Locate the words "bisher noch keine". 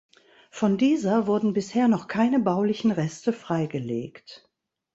1.53-2.39